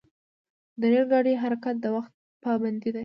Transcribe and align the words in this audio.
د 0.79 0.81
ریل 0.91 1.05
ګاډي 1.11 1.33
حرکت 1.43 1.75
د 1.81 1.85
وخت 1.95 2.11
پابند 2.43 2.77
دی. 2.83 2.89